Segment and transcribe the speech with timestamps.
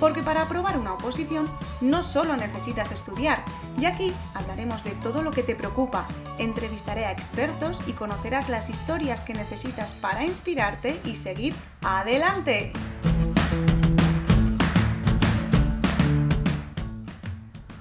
[0.00, 1.48] Porque para aprobar una oposición
[1.80, 3.44] no solo necesitas estudiar,
[3.80, 6.06] y aquí hablaremos de todo lo que te preocupa,
[6.38, 12.72] entrevistaré a expertos y conocerás las historias que necesitas para inspirarte y seguir adelante.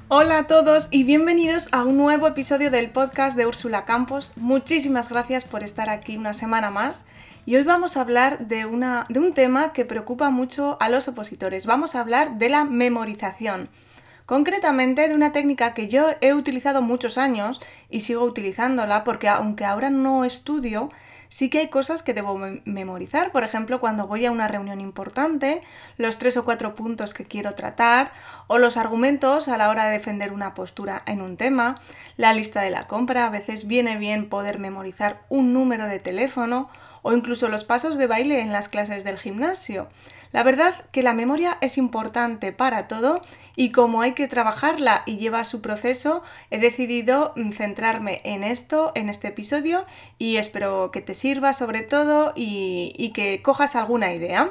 [0.10, 4.32] Hola a todos y bienvenidos a un nuevo episodio del podcast de Úrsula Campos.
[4.38, 7.04] Muchísimas gracias por estar aquí una semana más.
[7.48, 11.08] Y hoy vamos a hablar de, una, de un tema que preocupa mucho a los
[11.08, 11.66] opositores.
[11.66, 13.70] Vamos a hablar de la memorización.
[14.26, 19.64] Concretamente de una técnica que yo he utilizado muchos años y sigo utilizándola porque aunque
[19.64, 20.90] ahora no estudio,
[21.30, 23.32] sí que hay cosas que debo memorizar.
[23.32, 25.62] Por ejemplo, cuando voy a una reunión importante,
[25.96, 28.12] los tres o cuatro puntos que quiero tratar,
[28.48, 31.76] o los argumentos a la hora de defender una postura en un tema,
[32.16, 36.70] la lista de la compra, a veces viene bien poder memorizar un número de teléfono
[37.02, 39.88] o incluso los pasos de baile en las clases del gimnasio.
[40.32, 43.22] La verdad que la memoria es importante para todo
[43.56, 48.92] y como hay que trabajarla y lleva su proceso, he decidido mm, centrarme en esto,
[48.96, 49.86] en este episodio
[50.18, 54.50] y espero que te sirva sobre todo y, que cojas alguna idea.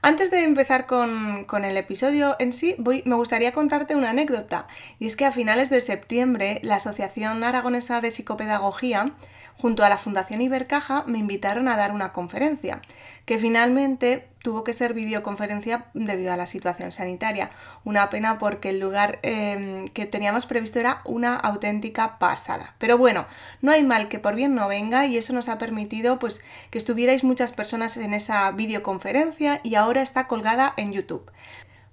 [0.00, 4.68] Antes de empezar con, el episodio en sí, me gustaría contarte una anécdota.
[5.00, 9.12] Y es que a finales de septiembre, la Asociación Aragonesa de Psicopedagogía
[9.56, 12.80] junto a la Fundación Ibercaja me invitaron a dar una conferencia,
[13.28, 17.50] que finalmente tuvo que ser videoconferencia debido a la situación sanitaria.
[17.84, 22.74] Una pena porque el lugar em, que teníamos previsto era una auténtica pasada.
[22.78, 23.26] Pero bueno,
[23.60, 26.40] no hay mal que por bien no venga y eso nos ha permitido pues
[26.70, 31.30] que estuvierais muchas personas en esa videoconferencia y ahora está colgada en YouTube.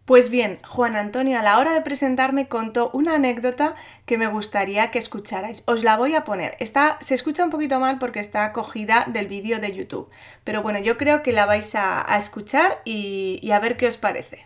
[0.06, 3.74] Pues bien, Juan Antonio a la hora de presentarme contó una anécdota
[4.06, 5.64] que me gustaría que escucharais.
[5.66, 6.52] Os la voy a poner.
[6.60, 10.12] Está, se escucha un poquito mal porque está cogida del vídeo de YouTube.
[10.44, 14.42] Pero bueno, yo creo que la vais a, escuchar y, a ver qué os parece.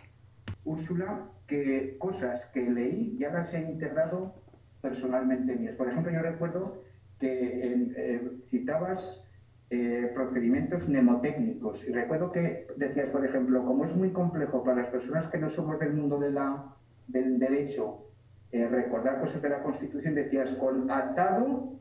[0.64, 4.34] Úrsula, que cosas que leí ya las he integrado
[4.80, 5.76] personalmente mías.
[5.76, 6.84] Por ejemplo, yo recuerdo
[7.18, 9.22] que eh, citabas
[9.70, 11.86] eh, procedimientos mnemotécnicos.
[11.86, 15.48] Y recuerdo que decías, por ejemplo, como es muy complejo para las personas que no
[15.48, 16.74] somos del mundo de la,
[17.06, 18.10] del derecho
[18.52, 21.78] eh, recordar cosas de la Constitución, decías, con atado,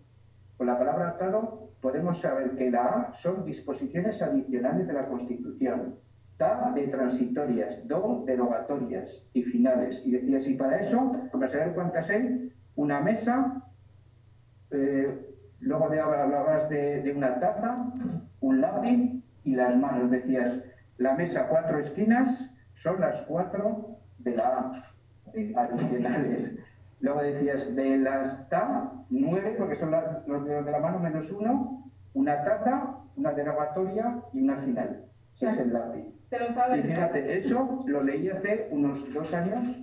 [0.56, 5.96] con la palabra atado, podemos saber que la A son disposiciones adicionales de la Constitución,
[6.38, 10.02] TA de transitorias, DO derogatorias y finales.
[10.06, 13.64] Y decías, y para eso, para saber cuántas hay, una mesa,
[14.70, 15.29] eh,
[15.62, 17.92] Luego hablabas de, de una taza,
[18.40, 20.12] un lápiz y las manos.
[20.12, 20.60] Decías,
[20.98, 24.84] la mesa cuatro esquinas son las cuatro de la A,
[25.62, 26.56] adicionales.
[27.02, 31.90] Luego decías, de las TA, nueve, porque son los dedos de la mano menos uno,
[32.14, 35.06] una taza, una derogatoria y una final.
[35.36, 36.06] Ese es el lápiz.
[36.30, 36.86] Te lo sabes.
[36.86, 39.80] Y fíjate, eso lo leí hace unos dos años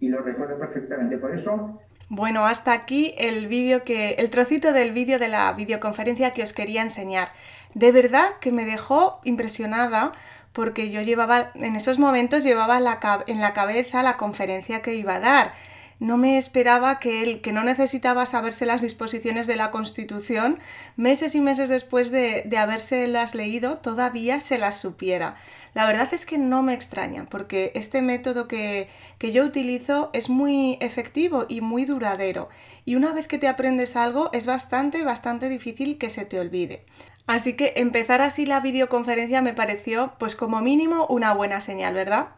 [0.00, 1.18] y lo recuerdo perfectamente.
[1.18, 4.10] Por eso bueno, hasta aquí el vídeo que.
[4.18, 7.30] el trocito del vídeo de la videoconferencia que os quería enseñar.
[7.74, 10.12] De verdad que me dejó impresionada
[10.52, 12.78] porque yo llevaba, en esos momentos llevaba
[13.26, 15.52] en la cabeza la conferencia que iba a dar
[15.98, 20.58] no me esperaba que él, que no necesitaba saberse las disposiciones de la Constitución,
[20.96, 25.36] meses y meses después de, de las leído, todavía se las supiera.
[25.72, 30.28] La verdad es que no me extraña, porque este método que, que yo utilizo es
[30.28, 32.48] muy efectivo y muy duradero,
[32.84, 36.84] y una vez que te aprendes algo es bastante, bastante difícil que se te olvide.
[37.26, 42.28] Así que empezar así la videoconferencia me pareció, pues como mínimo, una buena señal, ¿verdad?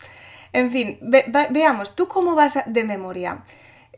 [0.53, 0.99] En fin,
[1.51, 3.45] veamos, ¿tú cómo vas de memoria?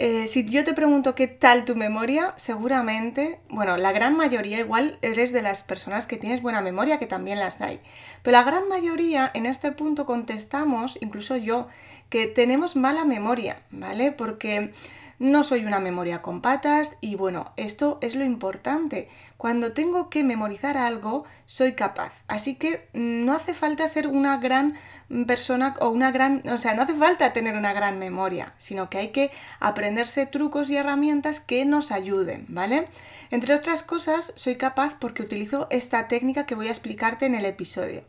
[0.02, 4.98] Eh, si yo te pregunto qué tal tu memoria, seguramente, bueno, la gran mayoría igual
[5.02, 7.80] eres de las personas que tienes buena memoria, que también las hay.
[8.22, 11.68] Pero la gran mayoría en este punto contestamos, incluso yo,
[12.08, 14.10] que tenemos mala memoria, ¿vale?
[14.10, 14.72] Porque
[15.18, 19.10] no soy una memoria con patas y bueno, esto es lo importante.
[19.36, 22.12] Cuando tengo que memorizar algo, soy capaz.
[22.26, 24.78] Así que no hace falta ser una gran
[25.26, 28.98] persona o una gran, o sea, no hace falta tener una gran memoria, sino que
[28.98, 32.84] hay que aprenderse trucos y herramientas que nos ayuden, ¿vale?
[33.32, 37.44] Entre otras cosas, soy capaz porque utilizo esta técnica que voy a explicarte en el
[37.44, 38.02] episodio.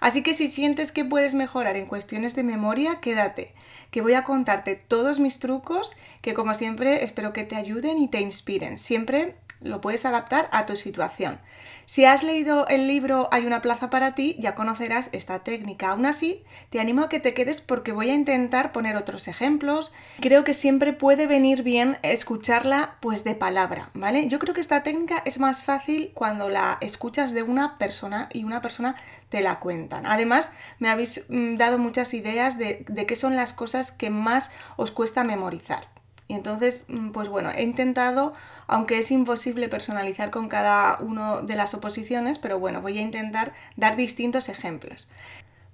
[0.00, 3.54] Así que si sientes que puedes mejorar en cuestiones de memoria, quédate,
[3.90, 8.08] que voy a contarte todos mis trucos que como siempre espero que te ayuden y
[8.08, 11.40] te inspiren, siempre lo puedes adaptar a tu situación.
[11.88, 15.88] Si has leído el libro Hay una plaza para ti, ya conocerás esta técnica.
[15.88, 19.90] Aún así, te animo a que te quedes porque voy a intentar poner otros ejemplos.
[20.20, 24.28] Creo que siempre puede venir bien escucharla pues de palabra, ¿vale?
[24.28, 28.44] Yo creo que esta técnica es más fácil cuando la escuchas de una persona y
[28.44, 28.94] una persona
[29.30, 30.04] te la cuentan.
[30.04, 34.50] Además, me habéis mm, dado muchas ideas de, de qué son las cosas que más
[34.76, 35.88] os cuesta memorizar.
[36.28, 38.34] Y entonces, mm, pues bueno, he intentado,
[38.66, 43.54] aunque es imposible personalizar con cada una de las oposiciones, pero bueno, voy a intentar
[43.76, 45.08] dar distintos ejemplos.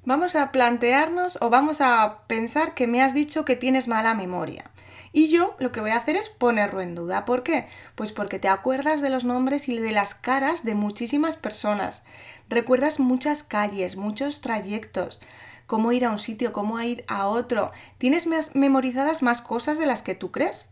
[0.04, 4.70] Vamos a plantearnos o vamos a pensar que me has dicho que tienes mala memoria.
[5.12, 7.24] Y yo lo que voy a hacer es ponerlo en duda.
[7.24, 7.66] ¿Por qué?
[7.94, 12.02] Pues porque te acuerdas de los nombres y de las caras de muchísimas personas.
[12.48, 15.22] Recuerdas muchas calles, muchos trayectos,
[15.66, 17.72] cómo ir a un sitio, cómo ir a otro.
[17.98, 20.70] Tienes memorizadas más cosas de las que tú crees.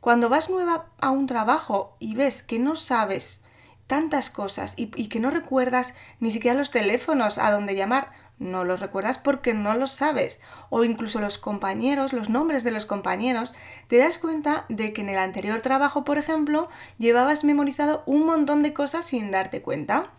[0.00, 3.44] Cuando vas nueva a un trabajo y ves que no sabes
[3.86, 8.64] tantas cosas y, y que no recuerdas ni siquiera los teléfonos a donde llamar, no
[8.64, 10.40] los recuerdas porque no los sabes.
[10.68, 13.54] O incluso los compañeros, los nombres de los compañeros,
[13.88, 16.68] te das cuenta de que en el anterior trabajo, por ejemplo,
[16.98, 20.10] llevabas memorizado un montón de cosas sin darte cuenta.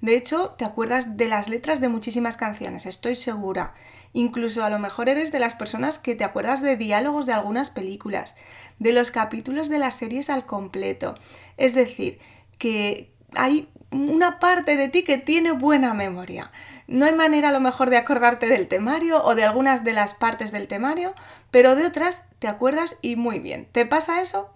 [0.00, 3.74] De hecho, te acuerdas de las letras de muchísimas canciones, estoy segura.
[4.12, 7.70] Incluso a lo mejor eres de las personas que te acuerdas de diálogos de algunas
[7.70, 8.34] películas,
[8.78, 11.14] de los capítulos de las series al completo.
[11.56, 12.18] Es decir,
[12.58, 16.50] que hay una parte de ti que tiene buena memoria.
[16.86, 20.14] No hay manera a lo mejor de acordarte del temario o de algunas de las
[20.14, 21.14] partes del temario,
[21.50, 23.68] pero de otras te acuerdas y muy bien.
[23.72, 24.50] ¿Te pasa eso?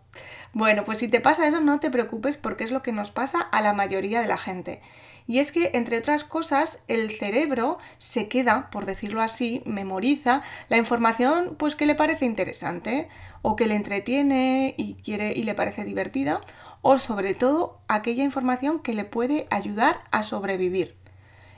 [0.52, 3.40] Bueno, pues si te pasa eso no te preocupes porque es lo que nos pasa
[3.40, 4.80] a la mayoría de la gente.
[5.26, 10.76] Y es que, entre otras cosas, el cerebro se queda, por decirlo así, memoriza la
[10.76, 13.08] información pues que le parece interesante
[13.42, 16.40] o que le entretiene y quiere y le parece divertida
[16.82, 21.00] o sobre todo aquella información que le puede ayudar a sobrevivir.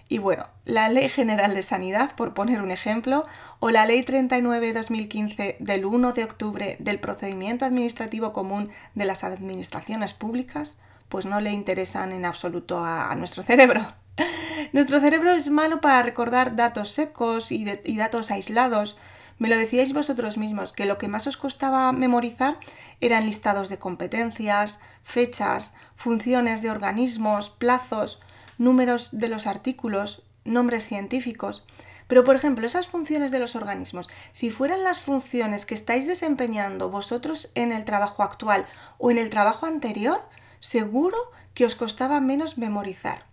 [0.09, 3.25] Y bueno, la Ley General de Sanidad, por poner un ejemplo,
[3.61, 10.13] o la Ley 39-2015 del 1 de octubre del Procedimiento Administrativo Común de las Administraciones
[10.13, 10.77] Públicas,
[11.13, 13.87] pues no le interesan en absoluto a, nuestro cerebro.
[14.73, 17.67] Nuestro cerebro es malo para recordar datos secos y,
[17.99, 18.97] datos aislados.
[19.37, 22.57] Me lo decíais vosotros mismos, que lo que más os costaba memorizar
[23.03, 28.19] eran listados de competencias, fechas, funciones de organismos, plazos,
[28.57, 31.67] números de los artículos, nombres científicos.
[32.07, 36.89] Pero, por ejemplo, esas funciones de los organismos, si fueran las funciones que estáis desempeñando
[36.89, 38.67] vosotros en el trabajo actual
[38.97, 40.23] o en el trabajo anterior,
[40.63, 41.19] seguro
[41.53, 43.27] que os costaba menos memorizar.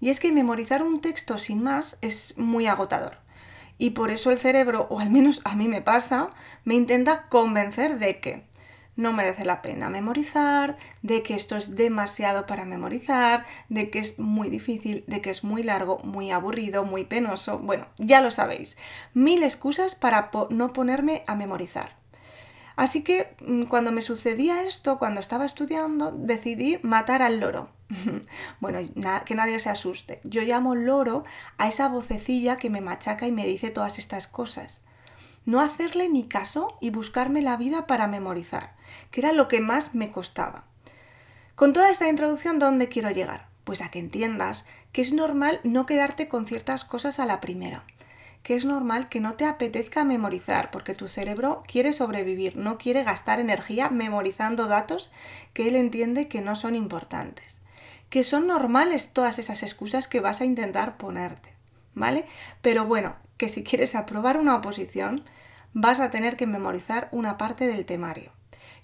[0.00, 3.18] Y es que memorizar un texto sin más es muy agotador.
[3.76, 6.30] Y por eso el cerebro, o al menos a mí me pasa,
[6.64, 8.48] me intenta convencer de que
[8.96, 14.18] no merece la pena memorizar, de que esto es demasiado para memorizar, de que es
[14.18, 17.58] muy difícil, de que es muy largo, muy aburrido, muy penoso.
[17.58, 18.76] Bueno, ya lo sabéis.
[19.14, 21.97] Mil excusas para no ponerme a memorizar.
[22.78, 27.70] Así que mm, cuando me sucedía esto, cuando estaba estudiando, decidí matar al loro.
[28.60, 28.78] bueno,
[29.26, 30.20] que nadie se asuste.
[30.22, 31.24] Yo llamo loro
[31.56, 34.82] a esa vocecilla que me machaca y me dice todas estas cosas.
[35.44, 38.76] No hacerle ni caso y buscarme la vida para memorizar,
[39.10, 40.62] que era lo que más me costaba.
[41.56, 43.48] Con toda esta introducción, ¿dónde quiero llegar?
[43.64, 47.84] Pues a que entiendas que es normal no quedarte con ciertas cosas a la primera
[48.42, 53.04] que es normal que no te apetezca memorizar, porque tu cerebro quiere sobrevivir, no quiere
[53.04, 55.12] gastar energía memorizando datos
[55.52, 57.60] que él entiende que no son importantes.
[58.08, 61.54] Que son normales todas esas excusas que vas a intentar ponerte,
[61.94, 62.24] ¿vale?
[62.62, 65.24] Pero bueno, que si quieres aprobar una oposición,
[65.74, 68.32] vas a tener que memorizar una parte del temario.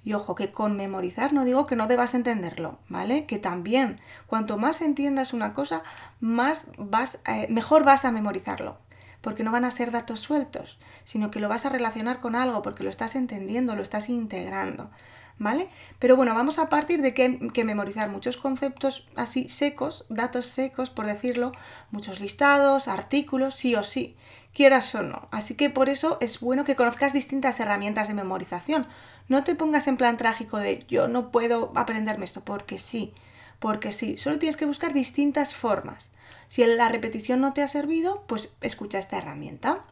[0.04, 3.24] Y ojo, que con memorizar no digo que no debas entenderlo, ¿vale?
[3.24, 5.82] Que también, cuanto más entiendas una cosa,
[6.20, 8.76] más vas, eh, mejor vas a memorizarlo
[9.24, 12.60] porque no van a ser datos sueltos, sino que lo vas a relacionar con algo
[12.60, 14.90] porque lo estás entendiendo, lo estás integrando.
[15.36, 15.66] ¿Vale?
[15.98, 21.08] Pero bueno, vamos a partir de que, memorizar muchos conceptos así secos, datos secos, por
[21.08, 21.50] decirlo,
[21.90, 24.14] muchos listados, artículos, sí o sí,
[24.52, 25.26] quieras o no.
[25.32, 28.86] Así que por eso es bueno que conozcas distintas herramientas de memorización.
[29.26, 33.12] No te pongas en plan trágico de yo no puedo aprenderme esto, porque sí,
[33.58, 34.16] porque sí.
[34.16, 36.10] Solo tienes que buscar distintas formas.
[36.48, 39.82] Si la repetición no te ha servido, pues escucha esta herramienta.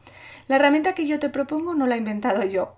[0.49, 2.77] La herramienta que yo te propongo no la he inventado yo.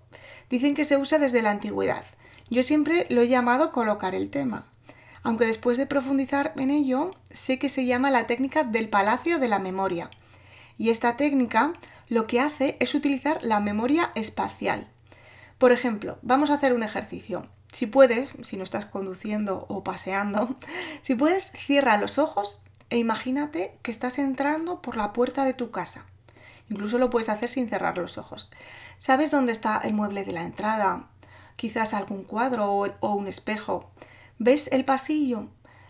[0.50, 2.04] Dicen que se usa desde la antigüedad.
[2.50, 4.66] Yo siempre lo he llamado colocar el tema.
[5.22, 9.48] Aunque después de profundizar en ello, sé que se llama la técnica del palacio de
[9.48, 10.10] la memoria.
[10.76, 11.72] Y esta técnica
[12.08, 14.88] lo que hace es utilizar la memoria espacial.
[15.58, 17.42] Por ejemplo, vamos a hacer un ejercicio.
[17.72, 20.56] si puedes, si no estás conduciendo o paseando,
[21.02, 22.60] si puedes, cierra los ojos
[22.94, 26.06] e imagínate que estás entrando por la puerta de tu casa.
[26.70, 28.48] Incluso lo puedes hacer sin cerrar los ojos.
[28.98, 31.10] ¿Sabes dónde está el mueble de la entrada?
[31.56, 33.90] Quizás algún cuadro o, un espejo.
[34.38, 35.48] ¿Ves el pasillo?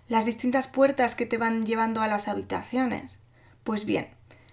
[0.08, 3.18] Las distintas puertas que te van llevando a las habitaciones.
[3.64, 4.08] Pues bien,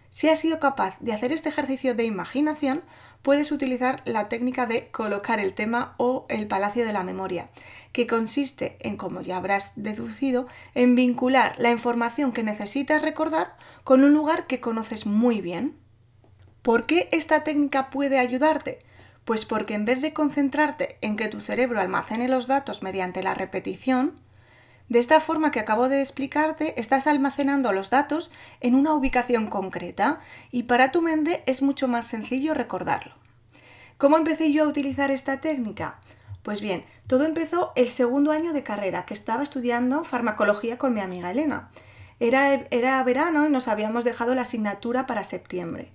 [0.10, 2.84] si has sido capaz de hacer este ejercicio de imaginación,
[3.22, 7.48] puedes utilizar la técnica de colocar el tema o el palacio de la memoria,
[7.91, 14.03] que consiste en, como ya habrás deducido, en vincular la información que necesitas recordar con
[14.03, 15.75] un lugar que conoces muy bien.
[16.62, 18.79] ¿Por qué esta técnica puede ayudarte?
[19.25, 23.33] Pues porque en vez de concentrarte en que tu cerebro almacene los datos mediante la
[23.33, 24.15] repetición,
[24.91, 28.29] de esta forma que acabo de explicarte, estás almacenando los datos
[28.60, 30.19] en una ubicación concreta
[30.51, 33.15] y para tu mente es mucho más sencillo recordarlo.
[33.98, 36.01] ¿Cómo empecé yo a utilizar esta técnica?
[36.43, 41.01] Pues bien, todo empezó el segundo año de carrera, que estaba estudiando farmacología con mi
[41.01, 41.71] amiga Elena.
[42.19, 45.91] Era, era verano y nos habíamos dejado la asignatura para septiembre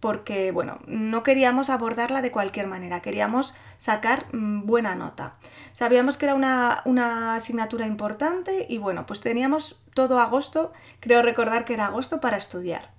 [0.00, 5.36] porque, bueno, no queríamos abordarla de cualquier manera, queríamos sacar mm, buena nota.
[5.72, 11.74] Sabíamos que era una, asignatura importante y, bueno, pues teníamos todo agosto, creo recordar que
[11.74, 12.92] era agosto, para estudiar.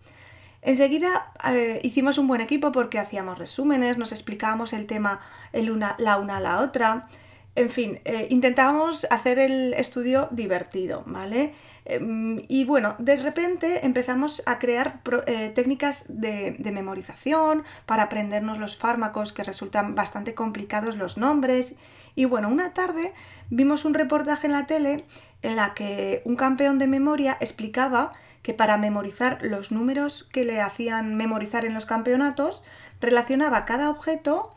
[0.68, 5.22] Enseguida eh, hicimos un buen equipo porque hacíamos resúmenes, nos explicábamos el tema
[5.54, 7.08] el una, la una a la otra.
[7.56, 11.54] En fin, eh, intentábamos hacer el estudio divertido, ¿vale?
[11.86, 18.76] Em, y bueno, de repente empezamos a crear eh, técnicas de, memorización para aprendernos los
[18.76, 21.76] fármacos que resultan bastante complicados los nombres.
[22.14, 23.14] Y bueno, una tarde
[23.50, 24.98] vimos un reportaje en la tele
[25.44, 28.12] en la que un campeón de memoria explicaba
[28.48, 32.64] que para memorizar los números que le hacían memorizar en los campeonatos,
[33.02, 34.56] relacionaba cada objeto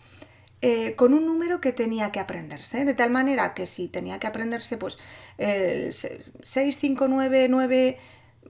[0.62, 4.28] eh, con un número que tenía que aprenderse, de tal manera que si tenía que
[4.28, 4.96] aprenderse pues
[5.38, 7.98] el 6599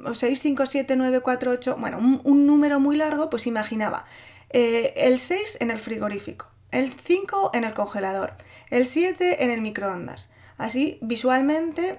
[0.05, 4.05] o 657948, bueno, un, número muy largo, pues imaginaba
[4.51, 8.35] eh, el 6 en el frigorífico, el 5 en el congelador,
[8.69, 10.29] el 7 en el microondas.
[10.59, 11.99] Así visualmente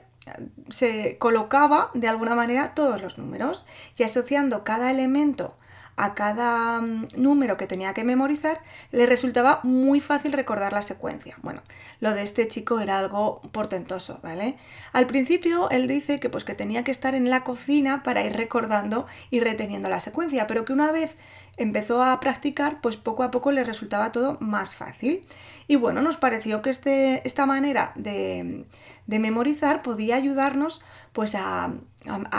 [0.70, 3.66] se colocaba de alguna manera todos los números
[3.98, 5.56] y asociando cada elemento
[5.98, 8.62] a cada mm, número que tenía que memorizar,
[8.92, 11.38] le resultaba muy fácil recordar la secuencia.
[11.42, 11.62] Bueno,
[12.00, 14.58] lo de este chico era algo portentoso, ¿vale?
[14.94, 18.34] Al principio él dice que pues que tenía que estar en la cocina para ir
[18.34, 21.18] recordando y reteniendo la secuencia, pero que una vez
[21.58, 25.26] empezó a practicar, pues poco a poco le resultaba todo más fácil.
[25.68, 28.66] Y bueno, nos pareció que este, esta manera de,
[29.08, 30.82] de memorizar podía ayudarnos
[31.14, 31.74] pues a,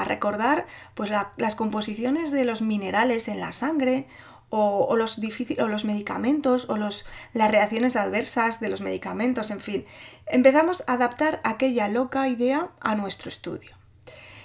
[0.07, 4.09] recordar pues las composiciones de los minerales en la sangre
[4.49, 9.87] o, los, o los medicamentos o los, las reacciones adversas de los medicamentos, en fin.
[10.27, 13.71] Empezamos a adaptar aquella loca idea a nuestro estudio.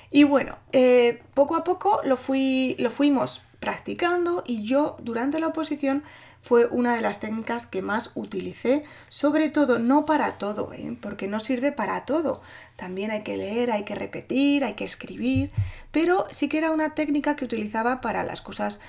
[0.09, 5.47] Y bueno, eh, poco a poco lo, fui, lo fuimos practicando y yo durante la
[5.47, 6.01] oposición
[6.39, 10.97] fue una de las técnicas que más utilicé, sobre todo no para todo, ¿eh?
[11.01, 12.41] porque no sirve para todo.
[12.77, 15.51] También hay que leer, hay que repetir, hay que escribir,
[15.91, 18.79] pero sí que era una técnica que utilizaba para las cosas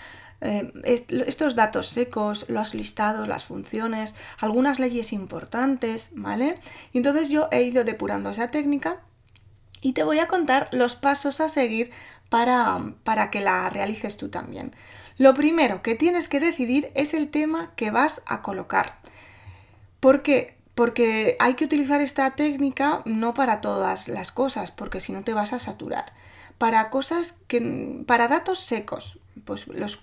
[0.43, 6.55] eh, estos datos secos, los listados, las funciones, algunas leyes importantes, ¿vale?
[6.93, 9.01] Y entonces yo he ido depurando esa técnica
[9.81, 11.91] y te voy a contar los pasos a seguir
[12.29, 14.75] para, para que la realices tú también.
[15.19, 18.99] Lo primero que tienes que decidir es el tema que vas a colocar.
[20.01, 20.57] ¿Por qué?
[20.75, 25.35] Porque hay que utilizar esta técnica no para todas las cosas, porque si no te
[25.35, 26.13] vas a saturar.
[26.57, 28.05] Para cosas que.
[28.07, 29.19] para datos secos.
[29.45, 29.99] Pues los,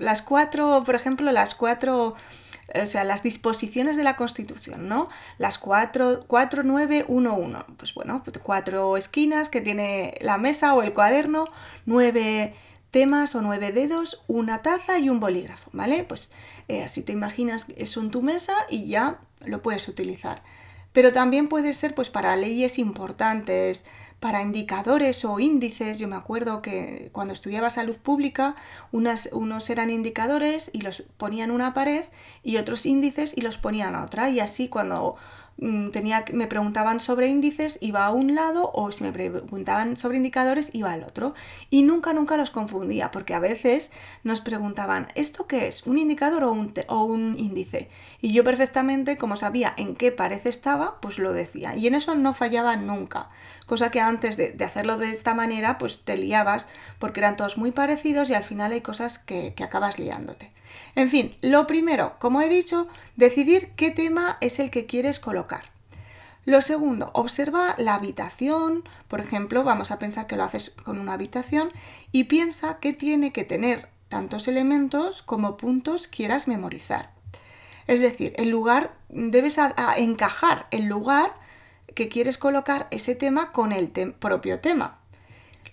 [0.00, 2.16] las cuatro, por ejemplo, las cuatro.
[2.74, 5.08] O sea, las disposiciones de la Constitución, ¿no?
[5.38, 7.66] Las cuatro, 4, 9, 1, 1.
[7.76, 11.46] Pues bueno, cuatro esquinas que tiene la mesa o el cuaderno,
[11.84, 12.54] nueve
[12.90, 16.02] temas o nueve dedos, una taza y un bolígrafo, ¿vale?
[16.02, 16.30] Pues
[16.68, 20.42] eh, así te imaginas eso en tu mesa y ya lo puedes utilizar.
[20.92, 23.84] Pero también puede ser pues para leyes importantes,
[24.20, 25.98] para indicadores o índices.
[25.98, 28.56] Yo me acuerdo que cuando estudiaba salud pública,
[28.92, 32.04] unas, unos eran indicadores y los ponían una pared
[32.42, 34.30] y otros índices y los ponían a otra.
[34.30, 35.16] Y así cuando
[35.92, 40.70] tenía, me preguntaban sobre índices, iba a un lado, o si me preguntaban sobre indicadores,
[40.74, 41.34] iba al otro.
[41.70, 43.90] Y nunca, nunca los confundía, porque a veces
[44.22, 45.86] nos preguntaban, ¿esto qué es?
[45.86, 47.88] ¿Un indicador o un, o un índice?
[48.20, 51.74] Y yo perfectamente, como sabía en qué pared estaba, pues lo decía.
[51.76, 53.28] Y en eso no fallaba nunca.
[53.66, 56.66] Cosa que antes de, hacerlo de esta manera, pues te liabas,
[56.98, 60.52] porque eran todos muy parecidos y al final hay cosas que, que acabas liándote.
[60.96, 65.70] En fin, lo primero, como he dicho, decidir qué tema es el que quieres colocar.
[66.46, 71.12] Lo segundo, observa la habitación, por ejemplo, vamos a pensar que lo haces con una
[71.12, 71.70] habitación
[72.12, 77.10] y piensa que tiene que tener tantos elementos como puntos quieras memorizar.
[77.86, 79.58] Es decir, el lugar, debes
[79.98, 81.30] encajar el lugar
[81.94, 84.98] que quieres colocar ese tema con el propio tema.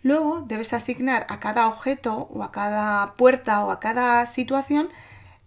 [0.01, 4.89] Luego debes asignar a cada objeto o a cada puerta o a cada situación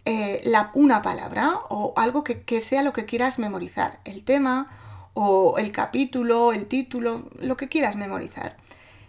[0.08, 3.98] eh, una palabra o algo que, sea lo que quieras memorizar.
[4.04, 4.70] El tema
[5.14, 8.56] o el capítulo, el título, lo que quieras memorizar.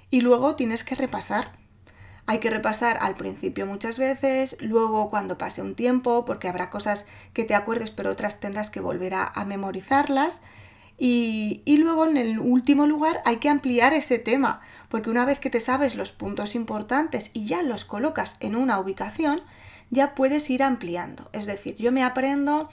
[0.09, 1.51] Y luego tienes que repasar.
[2.25, 7.05] Hay que repasar al principio muchas veces, luego cuando pase un tiempo, porque habrá cosas
[7.31, 10.41] que te acuerdes, pero otras tendrás que volver a, memorizarlas.
[10.97, 15.51] Y, luego, en el último lugar, hay que ampliar ese tema, porque una vez que
[15.51, 19.43] te sabes los puntos importantes y ya los colocas en una ubicación,
[19.89, 21.29] ya puedes ir ampliando.
[21.33, 22.69] Es decir, yo me aprendo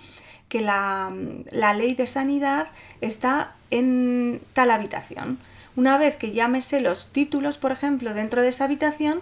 [0.48, 1.12] que la,
[1.50, 2.68] la ley de sanidad
[3.00, 5.38] está en tal habitación.
[5.76, 9.20] Una vez que ya me sé los títulos, por ejemplo, dentro de esa habitación,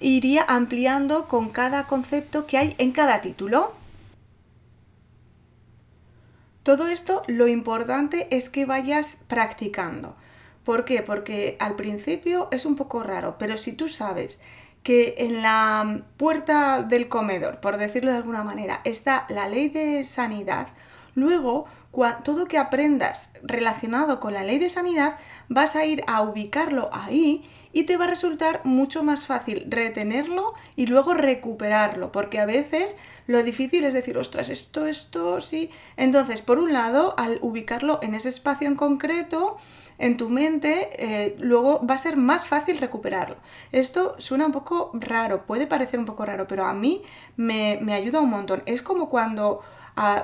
[0.00, 3.72] iría ampliando con cada concepto que hay en cada título.
[6.62, 10.16] Todo esto lo importante es que vayas practicando.
[10.64, 11.02] ¿Por qué?
[11.02, 14.40] Porque al principio es un poco raro, pero si tú sabes
[14.86, 20.04] que en la puerta del comedor, por decirlo de alguna manera, está la ley de
[20.04, 20.68] sanidad,
[21.16, 21.64] luego
[22.22, 25.16] todo que aprendas relacionado con la ley de sanidad
[25.48, 30.54] vas a ir a ubicarlo ahí y te va a resultar mucho más fácil retenerlo
[30.76, 35.70] y luego recuperarlo, porque a veces lo difícil es decir, ostras, esto, esto, sí.
[35.98, 39.58] Entonces, por un lado, al ubicarlo en ese espacio en concreto,
[39.98, 43.36] en tu mente, eh, luego va a ser más fácil recuperarlo.
[43.72, 47.02] Esto suena un poco raro, puede parecer un poco raro, pero a mí
[47.36, 48.62] me, ayuda un montón.
[48.66, 49.60] Es como cuando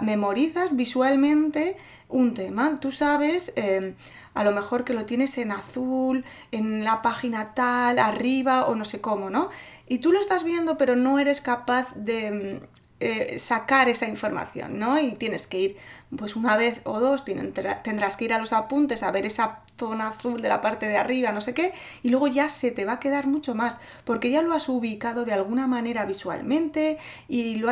[0.00, 1.76] memorizas visualmente
[2.08, 2.78] un tema.
[2.80, 3.94] Tú sabes, em,
[4.34, 8.84] a lo mejor que lo tienes en azul, en la página tal, arriba o no
[8.84, 9.48] sé cómo, ¿no?
[9.88, 12.60] Y tú lo estás viendo, pero no eres capaz de em,
[13.00, 14.98] eh, sacar esa información, ¿no?
[14.98, 15.76] Y tienes que ir,
[16.16, 20.08] pues una vez o dos, tendrás que ir a los apuntes a ver esa zona
[20.08, 21.72] azul de la parte de arriba, no sé qué,
[22.02, 25.24] y luego ya se te va a quedar mucho más, porque ya lo has ubicado
[25.24, 26.98] de alguna manera visualmente
[27.28, 27.70] y lo,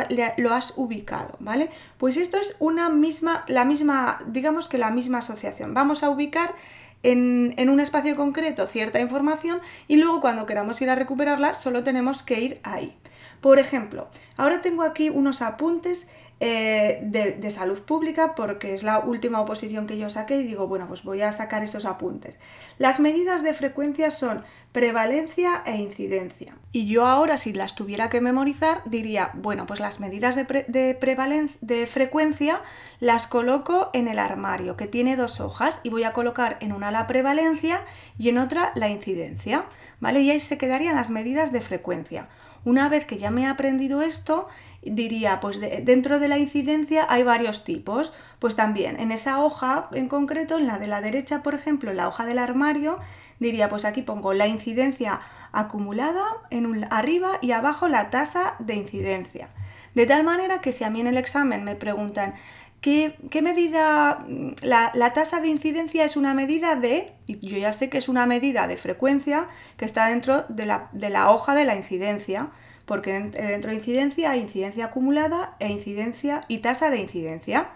[0.53, 1.69] has ubicado, ¿vale?
[1.97, 5.73] Pues esto es una misma, la misma, digamos que la misma asociación.
[5.73, 6.55] Vamos a ubicar
[7.03, 11.83] en, en, un espacio concreto cierta información y luego cuando queramos ir a recuperarla solo
[11.83, 12.95] tenemos que ir ahí.
[13.41, 16.07] Por ejemplo, ahora tengo aquí unos apuntes
[16.43, 20.87] eh, de, salud pública porque es la última oposición que yo saqué y digo, bueno,
[20.87, 22.39] pues voy a sacar esos apuntes.
[22.79, 26.55] Las medidas de frecuencia son prevalencia e incidencia.
[26.71, 30.95] Y yo ahora, si las tuviera que memorizar, diría, bueno, pues las medidas de, de,
[30.95, 32.57] prevalencia, de frecuencia
[32.99, 36.89] las coloco en el armario, que tiene dos hojas, y voy a colocar en una
[36.89, 37.85] la prevalencia
[38.17, 39.65] y en otra la incidencia,
[39.99, 40.21] ¿vale?
[40.21, 42.29] Y ahí se quedarían las medidas de frecuencia.
[42.63, 44.45] Una vez que ya me he aprendido esto,
[44.81, 48.11] diría, pues dentro de la incidencia hay varios tipos.
[48.39, 51.97] Pues también en esa hoja en concreto, en la de la derecha, por ejemplo, en
[51.97, 52.99] la hoja del armario,
[53.39, 58.75] diría, pues aquí pongo la incidencia acumulada en un, arriba y abajo la tasa de
[58.75, 59.49] incidencia.
[59.93, 62.35] De tal manera que si a mí en el examen me preguntan,
[62.81, 63.13] ¿Qué,
[63.43, 64.25] medida?
[64.63, 68.25] La, tasa de incidencia es una medida de, y yo ya sé que es una
[68.25, 72.49] medida de frecuencia que está dentro de la, hoja de la incidencia,
[72.91, 77.67] porque dentro de incidencia hay incidencia acumulada e incidencia y tasa de incidencia,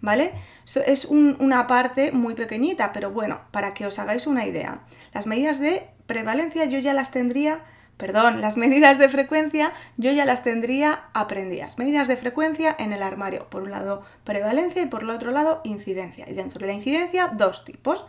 [0.00, 0.32] ¿vale?
[0.84, 4.80] Es una parte muy pequeñita, pero bueno, para que os hagáis una idea.
[5.12, 7.62] Las medidas de prevalencia yo ya las tendría
[7.96, 11.78] perdón, las medidas de frecuencia yo ya las tendría aprendidas.
[11.78, 13.48] Medidas de frecuencia en el armario.
[13.50, 16.28] Por un lado prevalencia y por el otro lado incidencia.
[16.28, 18.06] Y dentro de la incidencia dos tipos.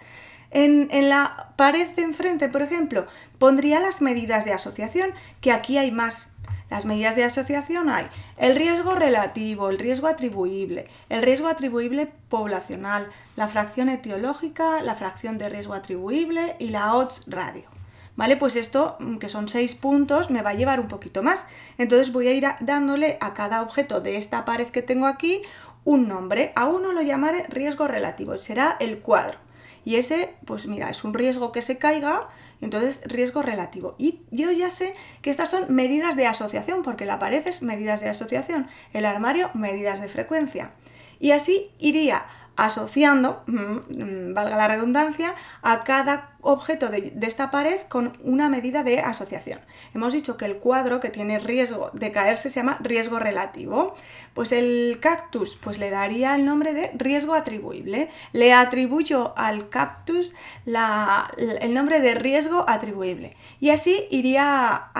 [0.52, 3.08] En, la pared de enfrente, por ejemplo,
[3.40, 6.30] pondría las medidas de asociación, que aquí hay más.
[6.70, 13.08] Las medidas de asociación hay el riesgo relativo, el riesgo atribuible, el riesgo atribuible poblacional,
[13.36, 17.76] la fracción etiológica, la fracción de riesgo atribuible y la odds radio.
[18.16, 18.38] ¿vale?
[18.38, 21.48] Pues esto, mm, que son seis puntos, me va a llevar un poquito más.
[21.78, 25.42] Entonces voy a ir dándole a cada objeto de esta pared que tengo aquí
[25.84, 26.52] un nombre.
[26.56, 29.38] A uno lo llamaré riesgo relativo, será el cuadro.
[29.84, 32.28] Y ese, pues mira, es un riesgo que se caiga,
[32.62, 33.96] entonces riesgo relativo.
[33.98, 38.02] Y yo ya sé que estas son medidas de asociación, porque la pared es medidas
[38.02, 40.74] de asociación, el armario medidas de frecuencia.
[41.20, 47.82] Y así iría asociando, mm, mm, valga la redundancia, a cada objeto de, esta pared
[47.90, 49.60] con una medida de asociación.
[49.94, 53.96] Hemos dicho que el cuadro que tiene riesgo de caerse se llama riesgo relativo.
[54.34, 58.10] Pues el cactus pues le daría el nombre de riesgo atribuible.
[58.32, 63.36] Le atribuyo al cactus el nombre de riesgo atribuible.
[63.60, 64.92] Y así iría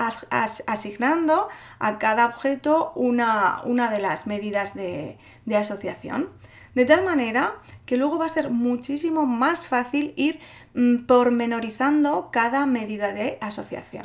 [0.66, 5.16] asignando a cada objeto una, una de las medidas de
[5.54, 6.30] asociación.
[6.76, 7.54] De tal manera
[7.86, 10.40] que luego va a ser muchísimo más fácil ir
[10.74, 14.04] mm, pormenorizando cada medida de asociación.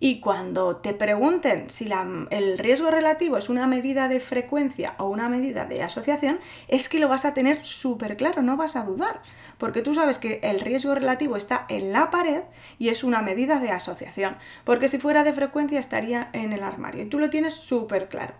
[0.00, 1.90] Y cuando te pregunten si
[2.30, 6.98] el riesgo relativo es una medida de frecuencia o una medida de asociación, es que
[6.98, 9.20] lo vas a tener súper claro, no vas a dudar,
[9.58, 12.42] porque tú sabes que el riesgo relativo está en la pared
[12.78, 17.02] y es una medida de asociación, porque si fuera de frecuencia estaría en el armario
[17.02, 18.32] y tú lo tienes súper claro.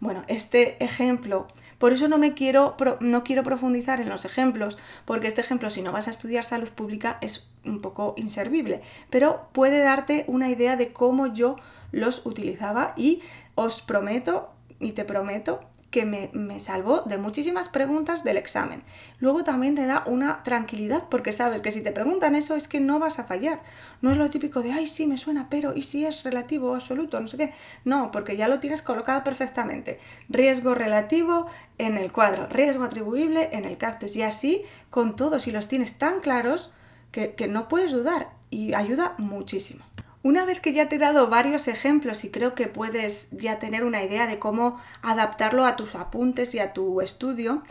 [0.00, 5.28] Bueno, este ejemplo por eso no me quiero, no quiero profundizar en los ejemplos, porque
[5.28, 9.80] este ejemplo, si no vas a estudiar salud pública, es un poco inservible, pero puede
[9.80, 11.56] darte una idea de cómo yo
[11.92, 13.22] los utilizaba y
[13.54, 15.60] os prometo y te prometo
[15.90, 18.82] que me, salvó de muchísimas preguntas del examen.
[19.20, 22.80] Luego también te da una tranquilidad porque sabes que si te preguntan eso es que
[22.80, 23.62] no vas a fallar.
[24.02, 26.74] No es lo típico de, ay, sí, me suena, pero ¿y si es relativo o
[26.74, 27.20] absoluto?
[27.20, 27.54] No sé qué.
[27.84, 29.98] No, porque ya lo tienes colocado perfectamente.
[30.28, 31.46] Riesgo relativo
[31.78, 35.96] en el cuadro, riesgo atribuible en el cactus y así con todos y los tienes
[35.96, 36.70] tan claros
[37.12, 39.84] que, que no puedes dudar y ayuda muchísimo.
[40.22, 43.84] Una vez que ya te he dado varios ejemplos y creo que puedes ya tener
[43.84, 47.62] una idea de cómo adaptarlo a tus apuntes y a tu estudio,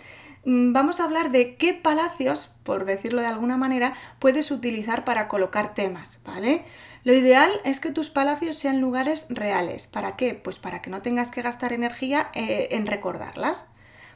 [0.46, 5.28] mm, vamos a hablar de qué palacios, por decirlo de alguna manera, puedes utilizar para
[5.28, 6.64] colocar temas, ¿vale?
[7.04, 9.88] Lo ideal es que tus palacios sean lugares reales.
[9.88, 10.34] ¿Para qué?
[10.34, 13.66] Pues para que no tengas que gastar energía eh, en recordarlas.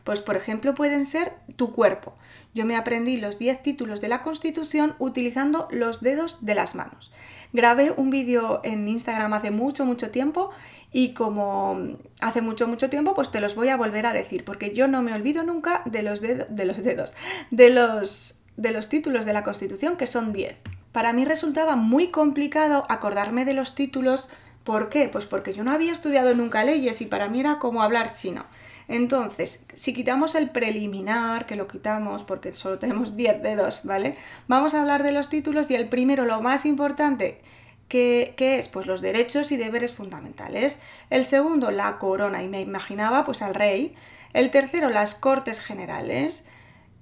[0.03, 2.13] Pues por ejemplo pueden ser tu cuerpo.
[2.53, 7.11] Yo me aprendí los 10 títulos de la Constitución utilizando los dedos de las manos.
[7.53, 10.51] Grabé un vídeo en Instagram hace mucho, mucho tiempo
[10.91, 14.73] y como hace mucho, mucho tiempo, pues te los voy a volver a decir, porque
[14.73, 17.13] yo no me olvido nunca de los, de los dedos,
[17.49, 20.57] de los, de los títulos de la Constitución, que son 10.
[20.91, 24.27] Para mí resultaba muy complicado acordarme de los títulos.
[24.65, 25.07] ¿Por qué?
[25.07, 28.45] Pues porque yo no había estudiado nunca leyes y para mí era como hablar chino.
[28.91, 34.17] Entonces, si quitamos el preliminar, que lo quitamos porque solo tenemos 10 dedos, ¿vale?
[34.49, 37.39] Vamos a hablar de los títulos y el primero, lo más importante,
[37.87, 40.77] que, es pues los derechos y deberes fundamentales.
[41.09, 43.95] El segundo, la corona, y me imaginaba pues al rey.
[44.33, 46.43] El tercero, las cortes generales.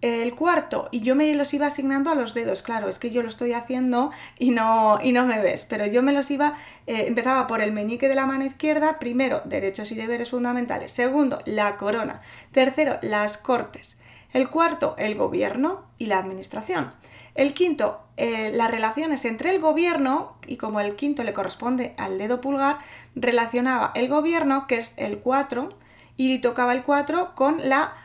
[0.01, 3.21] El cuarto, y yo me los iba asignando a los dedos, claro, es que yo
[3.21, 6.53] lo estoy haciendo y no, y no me ves, pero yo me los iba,
[6.87, 11.39] eh, empezaba por el meñique de la mano izquierda, primero, derechos y deberes fundamentales, segundo,
[11.43, 12.21] la corona,
[12.53, 13.97] tercero, las cortes,
[14.31, 16.91] el cuarto, el gobierno y la administración.
[17.35, 22.17] El quinto, eh, las relaciones entre el gobierno, y como el quinto le corresponde al
[22.17, 22.77] dedo pulgar,
[23.15, 25.67] relacionaba el gobierno, que es el 4,
[26.15, 27.95] y tocaba el 4 con la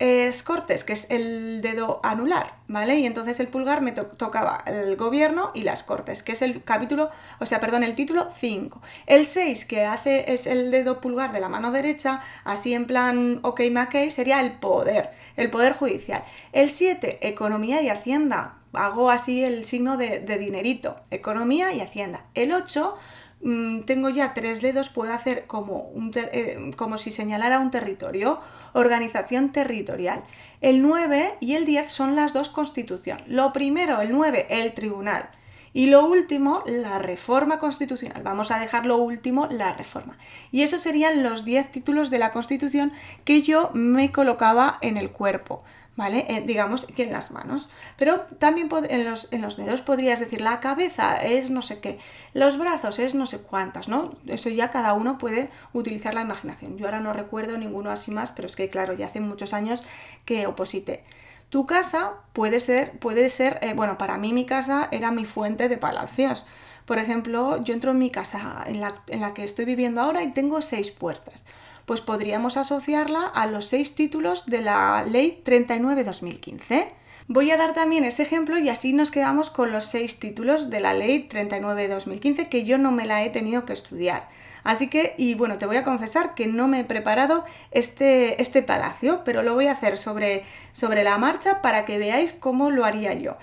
[0.00, 2.98] es cortes, que es el dedo anular, ¿vale?
[2.98, 7.10] Y entonces el pulgar me tocaba el gobierno y las cortes, que es el capítulo,
[7.38, 8.80] o sea, perdón, el título 5.
[9.06, 13.40] El 6, que hace es el dedo pulgar de la mano derecha, así en plan
[13.42, 16.24] ok McKay, sería el poder, el poder judicial.
[16.52, 18.56] El 7, economía y hacienda.
[18.72, 22.24] Hago así el signo de, dinerito, economía y hacienda.
[22.34, 22.96] El 8,
[23.42, 28.40] mm, tengo ya tres dedos, puedo hacer como, un eh, como si señalara un territorio
[28.72, 30.22] organización territorial.
[30.60, 33.26] El 9 y el 10 son las dos constituciones.
[33.28, 35.30] Lo primero, el 9, el tribunal.
[35.72, 38.22] Y lo último, la reforma constitucional.
[38.24, 40.18] Vamos a dejar lo último, la reforma.
[40.50, 42.92] Y esos serían los 10 títulos de la Constitución
[43.24, 45.62] que yo me colocaba en el cuerpo.
[45.96, 46.24] ¿Vale?
[46.28, 47.68] Eh, digamos que en las manos.
[47.96, 51.98] Pero también en los, en los, dedos podrías decir la cabeza es no sé qué,
[52.32, 54.14] los brazos es no sé cuántas, ¿no?
[54.26, 56.78] Eso ya cada uno puede utilizar la imaginación.
[56.78, 59.82] Yo ahora no recuerdo ninguno así más, pero es que claro, ya hace muchos años
[60.24, 61.02] que oposité.
[61.48, 65.68] Tu casa puede ser, puede ser, eh, bueno, para mí mi casa era mi fuente
[65.68, 66.46] de palacios.
[66.86, 70.22] Por ejemplo, yo entro en mi casa en la, en la que estoy viviendo ahora
[70.22, 71.44] y tengo seis puertas
[71.90, 76.86] pues podríamos asociarla a los seis títulos de la Ley 39-2015.
[77.26, 80.78] Voy a dar también ese ejemplo y así nos quedamos con los seis títulos de
[80.78, 84.28] la Ley 39-2015 que yo no me la he tenido que estudiar.
[84.62, 88.62] Así que, y bueno, te voy a confesar que no me he preparado este, este
[88.62, 92.84] palacio, pero lo voy a hacer sobre, sobre la marcha para que veáis cómo lo
[92.84, 93.36] haría yo.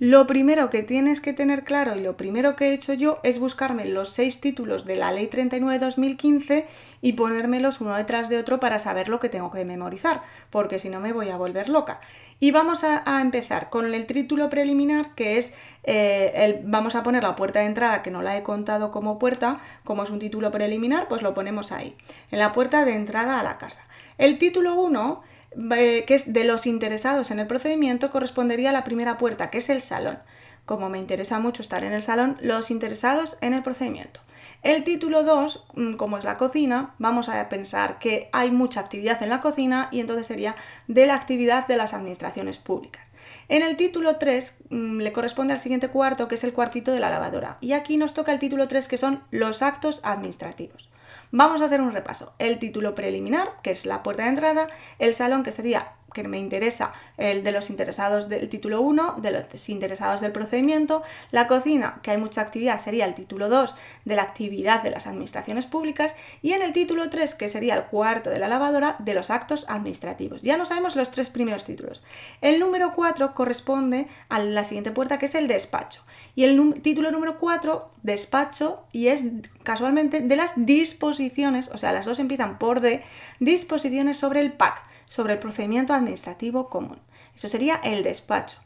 [0.00, 3.40] Lo primero que tienes que tener claro y lo primero que he hecho yo es
[3.40, 6.66] buscarme los seis títulos de la Ley 39-2015
[7.00, 10.88] y ponérmelos uno detrás de otro para saber lo que tengo que memorizar, porque si
[10.88, 11.98] no me voy a volver loca.
[12.38, 17.24] Y vamos a, empezar con el título preliminar, que es, eh, el, vamos a poner
[17.24, 20.52] la puerta de entrada, que no la he contado como puerta, como es un título
[20.52, 21.96] preliminar, pues lo ponemos ahí,
[22.30, 23.84] en la puerta de entrada a la casa.
[24.16, 28.84] El título 1 eh, que es de los interesados en el procedimiento, correspondería a la
[28.84, 30.18] primera puerta, que es el salón.
[30.64, 34.20] Como me interesa mucho estar en el salón, los interesados en el procedimiento.
[34.62, 39.22] El título 2, mm, como es la cocina, vamos a pensar que hay mucha actividad
[39.22, 40.56] en la cocina y entonces sería
[40.88, 43.08] de la actividad de las administraciones públicas.
[43.48, 47.00] En el título 3 mm, le corresponde al siguiente cuarto, que es el cuartito de
[47.00, 47.56] la lavadora.
[47.60, 50.90] Y aquí nos toca el título 3, que son los actos administrativos.
[51.30, 52.32] Vamos a hacer un repaso.
[52.38, 54.66] El título preliminar, que es la puerta de entrada,
[54.98, 59.30] el salón, que sería que me interesa, el de los interesados del título 1, de
[59.30, 64.16] los interesados del procedimiento, la cocina, que hay mucha actividad, sería el título 2 de
[64.16, 68.30] la actividad de las administraciones públicas, y en el título 3, que sería el cuarto
[68.30, 70.42] de la lavadora, de los actos administrativos.
[70.42, 72.02] Ya no sabemos los tres primeros títulos.
[72.40, 76.02] El número 4 corresponde a la siguiente puerta, que es el despacho.
[76.34, 79.24] Y el título número 4, despacho, y es
[79.62, 83.02] casualmente de las disposiciones, o sea, las dos empiezan por D,
[83.40, 86.98] disposiciones sobre el PAC sobre el procedimiento administrativo común.
[87.34, 88.58] Eso sería el despacho.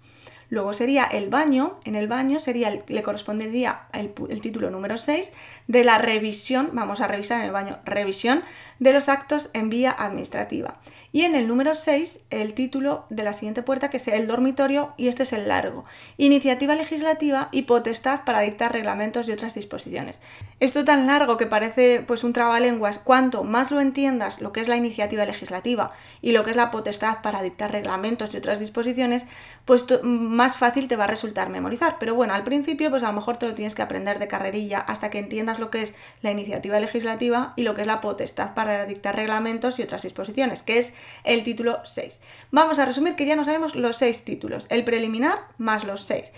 [0.53, 5.33] Luego sería el baño, en el baño sería le correspondería el, el, título número 6
[5.67, 8.43] de la revisión, vamos a revisar en el baño, revisión
[8.79, 10.79] de los actos en vía administrativa.
[11.13, 14.95] Y en el número 6, el título de la siguiente puerta, que es el dormitorio,
[14.97, 15.85] y este es el largo.
[16.17, 20.21] Iniciativa legislativa y potestad para dictar reglamentos y otras disposiciones.
[20.63, 24.69] Esto tan largo que parece pues un trabalenguas, cuanto más lo entiendas lo que es
[24.69, 29.27] la iniciativa legislativa y lo que es la potestad para dictar reglamentos y otras disposiciones,
[29.65, 31.97] pues más fácil te va a resultar memorizar.
[31.99, 34.79] Pero bueno, al principio pues a lo mejor te lo tienes que aprender de carrerilla
[34.79, 38.55] hasta que entiendas lo que es la iniciativa legislativa y lo que es la potestad
[38.55, 40.93] para dictar reglamentos y otras disposiciones, que es
[41.25, 42.21] el título 6.
[42.53, 46.33] Vamos a resumir que ya no sabemos los 6 títulos, el preliminar más los 6.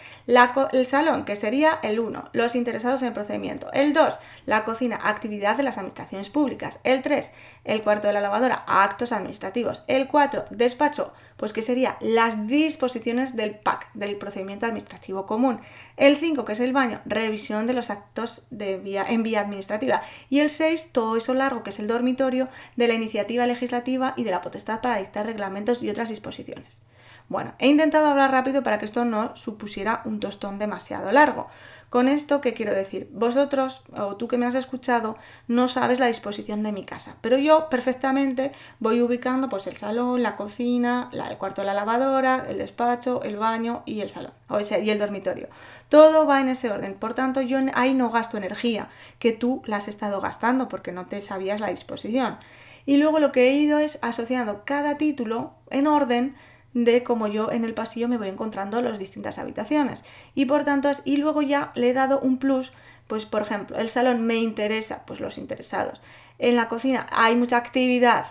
[0.73, 3.71] el salón, que sería el 1, los interesados en el procedimiento.
[3.75, 4.14] El 2,
[4.47, 6.79] la cocina, actividad de las administraciones públicas.
[6.85, 7.31] El 3,
[7.65, 9.83] el cuarto de la lavadora, actos administrativos.
[9.87, 15.61] El 4, despacho, pues que sería las disposiciones del PAC, del procedimiento administrativo común.
[15.97, 18.75] El 5, que es el baño, revisión de los actos de
[19.09, 20.03] en vía administrativa.
[20.29, 24.25] Y el 6, todo eso largo, que es el dormitorio, de la iniciativa legislativa y
[24.25, 26.81] de la potestad para dictar reglamentos y otras disposiciones.
[27.29, 31.49] Bueno, he intentado hablar rápido para que esto no supusiera un tostón demasiado largo.
[31.95, 33.09] Con esto, ¿qué quiero decir?
[33.13, 37.39] Vosotros, o tú que me has escuchado, no sabes la disposición de mi casa, pero
[37.39, 42.59] yo perfectamente voy ubicando pues el salón, la cocina, el cuarto de la lavadora, el
[42.59, 45.47] despacho, el baño y el salón, o y el dormitorio.
[45.89, 48.89] Todo va en ese orden, por tanto yo ahí no gasto energía,
[49.21, 52.39] que tú la has estado gastando porque no te sabías la disposición.
[52.87, 56.35] Y luego lo que he ido es asociando cada título en orden
[56.75, 60.05] de cómo yo en el pasillo me voy encontrando las distintas habitaciones.
[60.35, 62.73] Y por tanto, y luego ya le he dado un plus,
[63.07, 66.01] pues por ejemplo, el salón me interesa, pues los interesados.
[66.39, 68.27] En la cocina hay mucha actividad.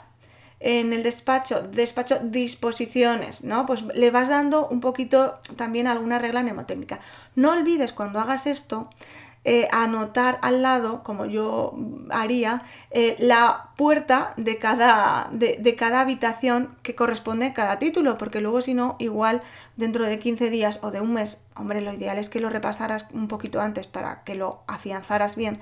[0.59, 3.65] En el despacho, despacho disposiciones, ¿no?
[3.65, 6.99] Pues le vas dando un poquito también alguna regla mnemotécnica.
[7.35, 8.89] No olvides cuando hagas esto
[9.45, 11.75] eh, anotar al lado, como yo
[12.09, 18.17] haría, eh, la puerta de cada, de, de, cada habitación que corresponde a cada título,
[18.17, 19.41] porque luego si no, igual
[19.75, 23.07] dentro de 15 días o de un mes, hombre, lo ideal es que lo repasaras
[23.13, 25.59] un poquito antes para que lo afianzaras bien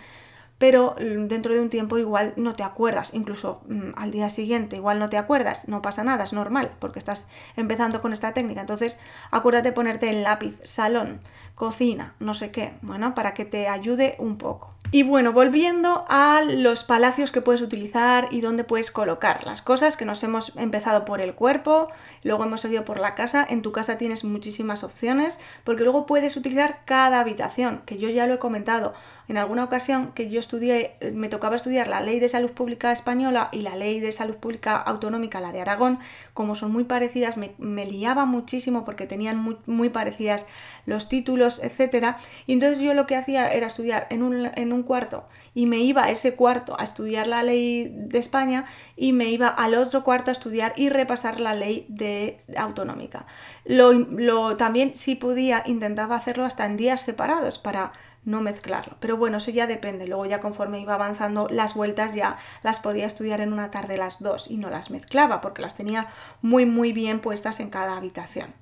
[0.62, 4.76] pero mm, dentro de un tiempo igual no te acuerdas, incluso mm, al día siguiente
[4.76, 7.26] igual no te acuerdas, no pasa nada, es normal, porque estás
[7.58, 8.62] empezando con esta técnica.
[8.62, 9.00] Entonces,
[9.32, 11.20] acuérdate ponerte el lápiz, salón,
[11.56, 14.76] cocina, no sé qué, bueno, para que te ayude un poco.
[14.94, 19.96] Y bueno, volviendo a los palacios que puedes utilizar y dónde puedes colocar las cosas,
[19.96, 21.88] que nos hemos empezado por el cuerpo,
[22.24, 23.48] luego hemos seguido por la casa.
[23.50, 28.28] En tu casa tienes muchísimas opciones, porque luego puedes utilizar cada habitación, que yo ya
[28.28, 28.94] lo he comentado
[29.32, 33.48] en alguna ocasión que yo estudié, me tocaba estudiar la ley de salud pública española
[33.54, 36.00] y la ley de salud pública autonómica, la de Aragón,
[36.34, 40.48] como son muy parecidas, me, liaba muchísimo porque tenían muy, parecidas
[40.86, 42.18] los títulos, etc.
[42.46, 46.12] Y entonces yo lo que hacía era estudiar en un, cuarto y me iba a
[46.12, 48.66] ese cuarto a estudiar la ley de España
[48.98, 53.28] y me iba al otro cuarto a estudiar y repasar la ley de autonómica.
[53.64, 58.98] Lo también si podía intentaba hacerlo hasta en días separados para no mezclarlo.
[59.00, 60.08] Pero bueno, eso ya depende.
[60.08, 64.20] Luego ya conforme iba avanzando las vueltas ya las podía estudiar en una tarde las
[64.20, 66.08] dos y no las mezclaba porque las tenía
[66.42, 68.54] muy muy bien puestas en cada habitación.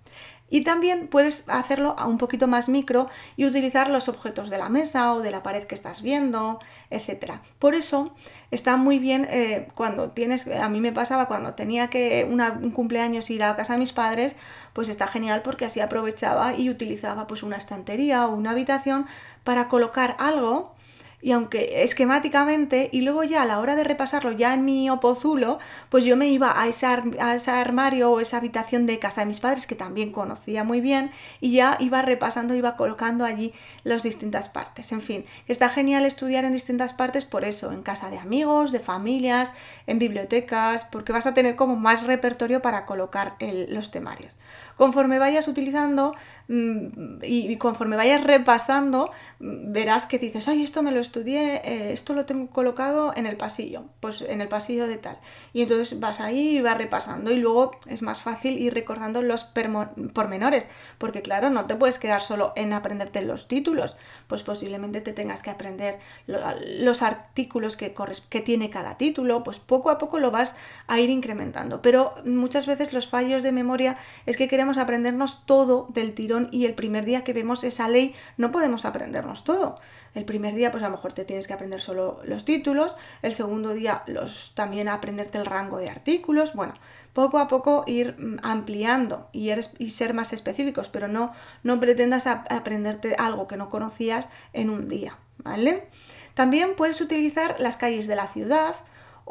[0.49, 4.69] Y también puedes hacerlo a un poquito más micro y utilizar los objetos de la
[4.69, 6.59] mesa o de la pared que estás viendo,
[6.89, 7.33] etc.
[7.59, 8.13] Por eso
[8.51, 13.29] está muy bien eh, cuando tienes, a mí me pasaba cuando tenía que un cumpleaños
[13.29, 14.35] ir a casa de mis padres,
[14.73, 19.05] pues está genial porque así aprovechaba y utilizaba pues una estantería o una habitación
[19.43, 20.73] para colocar algo
[21.21, 25.59] y aunque esquemáticamente, y luego ya a la hora de repasarlo ya en mi opozulo,
[25.89, 29.27] pues yo me iba a ese, a ese armario o esa habitación de casa de
[29.27, 33.53] mis padres que también conocía muy bien y ya iba repasando, iba colocando allí
[33.83, 34.91] las distintas partes.
[34.91, 38.79] En fin, está genial estudiar en distintas partes por eso, en casa de amigos, de
[38.79, 39.51] familias,
[39.87, 43.35] en bibliotecas, porque vas a tener como más repertorio para colocar
[43.69, 44.37] los temarios.
[44.77, 46.15] Conforme vayas utilizando
[46.47, 51.91] mm, y conforme vayas repasando, mm, verás que dices, ay, esto me lo estudié, eh,
[51.91, 55.17] esto lo tengo colocado en el pasillo, pues en el pasillo de tal.
[55.53, 59.43] Y entonces vas ahí y vas repasando y luego es más fácil ir recordando los
[59.43, 60.67] pormenores,
[60.99, 65.41] porque claro, no te puedes quedar solo en aprenderte los títulos, pues posiblemente te tengas
[65.41, 67.95] que aprender los artículos que,
[68.29, 71.81] que tiene cada título, pues poco a poco lo vas a ir incrementando.
[71.81, 76.65] Pero muchas veces los fallos de memoria es que queremos aprendernos todo del tirón y
[76.65, 79.79] el primer día que vemos esa ley no podemos aprendernos todo.
[80.15, 83.33] El primer día pues a lo mejor te tienes que aprender solo los títulos, el
[83.33, 86.73] segundo día los también aprenderte el rango de artículos, bueno,
[87.13, 91.31] poco a poco ir mm, ampliando y, y ser más específicos, pero no,
[91.63, 95.87] no pretendas aprenderte algo que no conocías en un día, ¿vale?
[96.33, 98.75] También puedes utilizar las calles de la ciudad,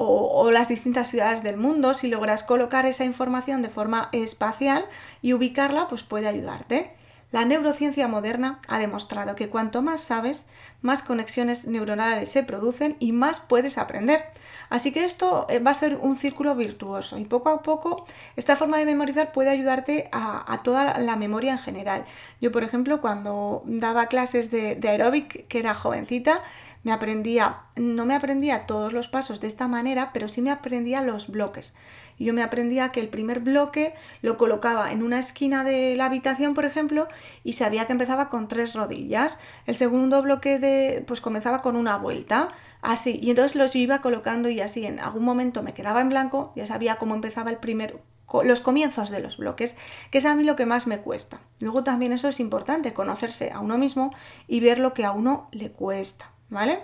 [0.00, 4.86] o, las distintas ciudades del mundo, si logras colocar esa información de forma espacial
[5.22, 6.92] y ubicarla, pues puede ayudarte.
[7.30, 10.46] La neurociencia moderna ha demostrado que cuanto más sabes,
[10.80, 14.24] más conexiones neuronales se producen y más puedes aprender.
[14.70, 18.56] Así que esto eh, va a ser un círculo virtuoso y poco a poco esta
[18.56, 22.06] forma de memorizar puede ayudarte a, toda la memoria en general.
[22.40, 26.42] Yo, por ejemplo, cuando daba clases de, de aeróbic, que era jovencita,
[26.88, 31.02] me aprendía, no me aprendía todos los pasos de esta manera, pero sí me aprendía
[31.02, 31.74] los bloques.
[32.18, 36.54] Yo me aprendía que el primer bloque lo colocaba en una esquina de la habitación,
[36.54, 37.06] por ejemplo,
[37.44, 39.38] y sabía que empezaba con tres rodillas.
[39.66, 43.20] El segundo bloque de, pues comenzaba con una vuelta, así.
[43.22, 46.66] Y entonces los iba colocando y así en algún momento me quedaba en blanco, ya
[46.66, 48.00] sabía cómo empezaba el primer
[48.44, 49.76] los comienzos de los bloques,
[50.10, 51.40] que es a mí lo que más me cuesta.
[51.60, 54.14] Luego también eso es importante, conocerse a uno mismo
[54.46, 56.32] y ver lo que a uno le cuesta.
[56.50, 56.82] ¿Vale?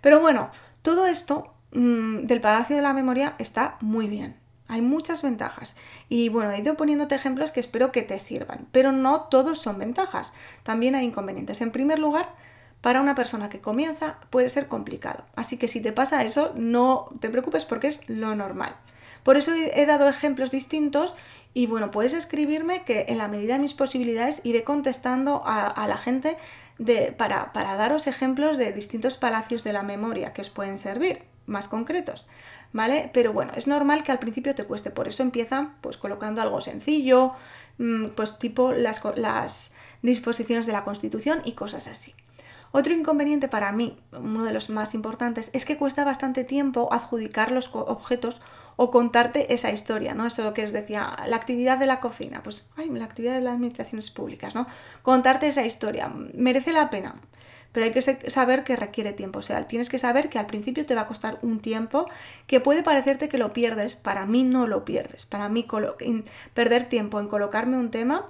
[0.00, 0.50] Pero bueno,
[0.82, 4.36] todo esto mm, del Palacio de la Memoria está muy bien.
[4.68, 5.76] Hay muchas ventajas.
[6.08, 8.66] Y bueno, he ido poniéndote ejemplos que espero que te sirvan.
[8.72, 10.32] Pero no todos son ventajas.
[10.62, 11.60] También hay inconvenientes.
[11.60, 12.34] En primer lugar,
[12.80, 15.24] para una persona que comienza puede ser complicado.
[15.36, 18.74] Así que si te pasa eso, no te preocupes porque es lo normal.
[19.22, 21.14] Por eso he dado ejemplos distintos
[21.54, 25.96] y bueno, puedes escribirme que en la medida de mis posibilidades iré contestando a la
[25.96, 26.36] gente
[27.16, 31.68] para, para daros ejemplos de distintos palacios de la memoria que os pueden servir, más
[31.68, 32.26] concretos.
[32.74, 33.10] ¿Vale?
[33.12, 36.62] Pero bueno, es normal que al principio te cueste, por eso empieza pues colocando algo
[36.62, 37.32] sencillo,
[37.76, 42.14] mm, pues tipo las, las disposiciones de la Constitución y cosas así.
[42.72, 47.52] Otro inconveniente para mí, uno de los más importantes, es que cuesta bastante tiempo adjudicar
[47.52, 48.40] los objetos
[48.76, 50.26] o contarte esa historia, ¿no?
[50.26, 53.54] Eso que os decía, la actividad de la cocina, pues, ay, la actividad de las
[53.54, 54.66] administraciones públicas, ¿no?
[55.02, 57.14] Contarte esa historia, merece la pena,
[57.72, 60.86] pero hay que saber que requiere tiempo, o sea, tienes que saber que al principio
[60.86, 62.06] te va a costar un tiempo
[62.46, 65.66] que puede parecerte que lo pierdes, para mí no lo pierdes, para mí
[66.54, 68.24] perder tiempo en colocarme un tema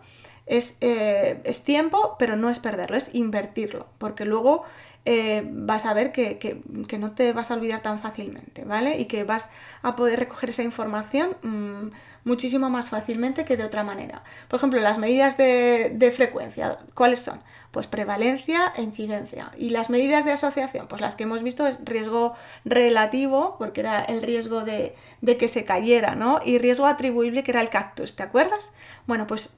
[0.56, 4.64] es, eh, es tiempo, pero no es perderlo, es invertirlo, porque luego
[5.04, 6.62] eh, vas a ver que,
[6.98, 9.00] no te vas a olvidar tan fácilmente, ¿vale?
[9.00, 9.48] Y que vas
[9.82, 11.90] a poder recoger esa información mm,
[12.24, 14.22] muchísimo más fácilmente que de otra manera.
[14.46, 17.40] Por ejemplo, las medidas de, frecuencia, ¿cuáles son?
[17.72, 19.50] Pues prevalencia e incidencia.
[19.58, 22.34] Y las medidas de asociación, pues las que hemos visto es riesgo
[22.64, 26.38] relativo, porque era el riesgo de, de que se cayera, ¿no?
[26.44, 28.70] Y riesgo atribuible, que era el cactus, ¿te acuerdas?
[29.06, 29.50] Bueno, pues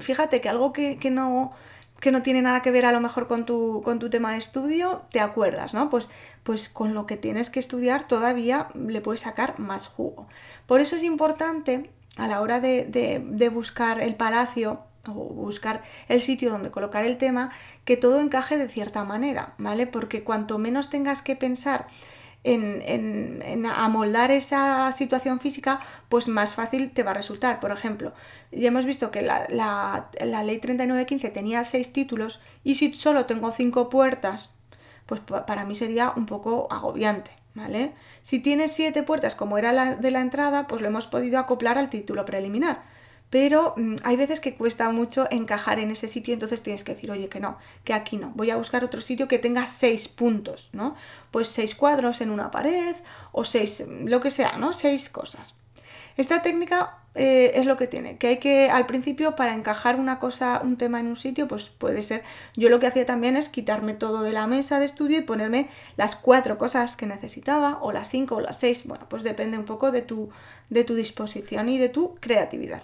[0.00, 1.50] fíjate que algo que, no,
[2.00, 4.38] que no tiene nada que ver a lo mejor con tu, con tu tema de
[4.38, 5.90] estudio, te acuerdas, ¿no?
[5.90, 6.08] Pues,
[6.42, 10.26] pues con lo que tienes que estudiar todavía le puedes sacar más jugo.
[10.66, 16.20] Por eso es importante a la hora de, de buscar el palacio o buscar el
[16.20, 17.50] sitio donde colocar el tema,
[17.84, 19.86] que todo encaje de cierta manera, ¿vale?
[19.86, 21.86] Porque cuanto menos tengas que pensar
[22.44, 27.58] en, amoldar esa situación física, pues más fácil te va a resultar.
[27.58, 28.12] Por ejemplo,
[28.52, 33.50] ya hemos visto que la, la ley 3915 tenía seis títulos y si solo tengo
[33.50, 34.50] cinco puertas,
[35.06, 37.92] pues para mí sería un poco agobiante, ¿vale?
[38.22, 41.78] Si tiene siete puertas como era la de la entrada, pues lo hemos podido acoplar
[41.78, 42.82] al título preliminar.
[43.30, 47.10] Pero mm, hay veces que cuesta mucho encajar en ese sitio, entonces tienes que decir,
[47.10, 50.70] oye, que no, que aquí no, voy a buscar otro sitio que tenga seis puntos,
[50.72, 50.94] ¿no?
[51.30, 52.96] Pues seis cuadros en una pared
[53.32, 54.72] o seis, lo que sea, ¿no?
[54.72, 55.54] Seis cosas.
[56.16, 60.18] Esta técnica eh, es lo que tiene, que hay que al principio para encajar una
[60.18, 62.22] cosa, un tema en un sitio, pues puede ser,
[62.56, 65.68] yo lo que hacía también es quitarme todo de la mesa de estudio y ponerme
[65.96, 69.64] las cuatro cosas que necesitaba, o las cinco o las seis, bueno, pues depende un
[69.64, 70.30] poco de tu,
[70.70, 72.82] de tu disposición y de tu creatividad.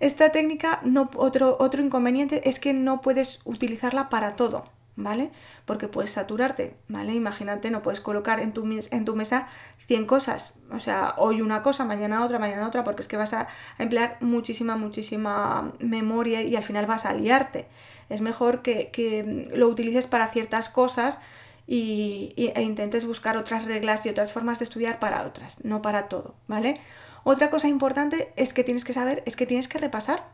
[0.00, 4.64] Esta técnica, no, otro, otro inconveniente es que no puedes utilizarla para todo,
[4.96, 5.30] ¿vale?
[5.64, 7.14] Porque puedes saturarte, ¿vale?
[7.14, 9.48] Imagínate, no puedes colocar en tu, en tu mesa
[9.90, 13.32] 100 cosas, o sea, hoy una cosa, mañana otra, mañana otra, porque es que vas
[13.32, 17.66] a, emplear muchísima, muchísima memoria y al final vas a liarte.
[18.08, 21.18] Es mejor que, lo utilices para ciertas cosas
[21.66, 26.06] y, e intentes buscar otras reglas y otras formas de estudiar para otras, no para
[26.06, 26.80] todo, ¿vale?
[27.24, 30.24] Otra cosa importante es que tienes que saber, es que tienes que repasar,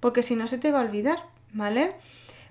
[0.00, 1.94] porque si no se te va a olvidar, ¿vale?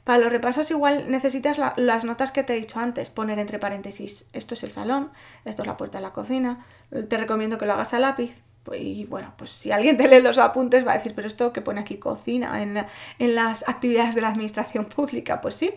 [0.04, 4.26] Para los repasos igual necesitas las notas que te he dicho antes, poner entre paréntesis,
[4.34, 5.12] esto es el salón,
[5.46, 6.66] esto es la puerta de la cocina,
[7.08, 8.42] te recomiendo que lo hagas a lápiz,
[8.72, 11.62] y bueno, pues si alguien te lee los apuntes va a decir, pero esto que
[11.62, 15.72] pone aquí cocina en, las actividades de la administración pública, pues sí,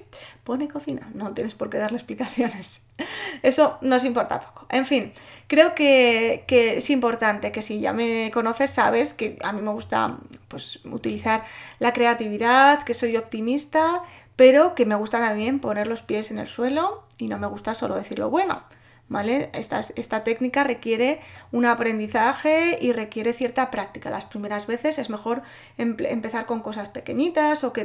[0.44, 2.82] pone cocina, no tienes por qué darle explicaciones.
[3.42, 4.66] Eso nos importa poco.
[4.70, 5.12] En fin,
[5.48, 10.18] creo que, es importante que si ya me conoces sabes que a mí me gusta
[10.46, 11.44] pues, utilizar
[11.80, 14.02] la creatividad, que soy optimista,
[14.36, 17.74] pero que me gusta también poner los pies en el suelo y no me gusta
[17.74, 18.62] solo decir lo bueno.
[19.08, 19.50] ¿Vale?
[19.52, 21.20] Esta, técnica requiere
[21.52, 24.10] un aprendizaje y requiere cierta práctica.
[24.10, 25.42] Las primeras veces es mejor
[25.78, 27.84] empezar con cosas pequeñitas o que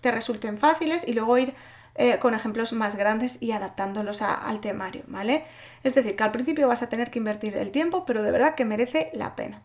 [0.00, 1.54] te resulten fáciles y luego ir
[1.94, 5.44] eh, con ejemplos más grandes y adaptándolos al temario, ¿vale?
[5.82, 8.54] Es decir, que al principio vas a tener que invertir el tiempo, pero de verdad
[8.54, 9.62] que merece la pena.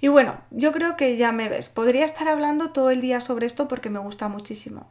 [0.00, 1.68] Y bueno, yo creo que ya me ves.
[1.68, 4.88] Podría estar hablando todo el día sobre esto porque me gusta muchísimo.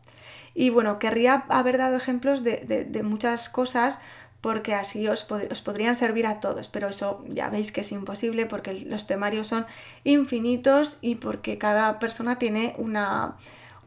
[0.54, 4.00] Y bueno, querría haber dado ejemplos de muchas cosas
[4.42, 8.86] porque así os, podrían servir a todos, pero eso ya veis que es imposible porque
[8.86, 9.66] los temarios son
[10.04, 13.36] infinitos y porque cada persona tiene una,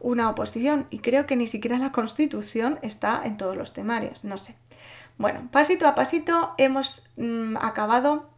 [0.01, 4.55] oposición y creo que ni siquiera la constitución está en todos los temarios, no sé.
[5.17, 8.29] Bueno, pasito a pasito hemos mm, acabado